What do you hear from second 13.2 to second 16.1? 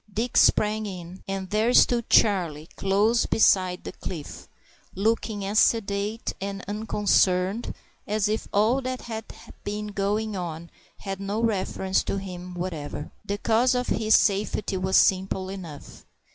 The cause of his safety was simple enough.